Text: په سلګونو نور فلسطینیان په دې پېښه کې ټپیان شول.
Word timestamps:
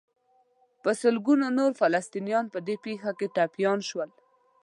په 0.83 0.89
سلګونو 1.01 1.45
نور 1.57 1.71
فلسطینیان 1.81 2.45
په 2.53 2.59
دې 2.67 2.75
پېښه 2.85 3.11
کې 3.19 3.27
ټپیان 3.35 3.79
شول. 3.89 4.09